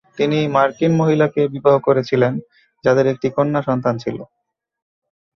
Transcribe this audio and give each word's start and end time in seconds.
তিনি 0.17 0.39
মার্কিন 0.47 0.91
মহিলাকে 0.95 1.41
বিবাহ 1.53 1.75
করেছিলেন 1.79 2.33
যাদের 2.83 3.05
একটি 3.07 3.27
কন্যা 3.37 3.61
সন্তান 3.61 3.95
ছিল। 3.97 4.17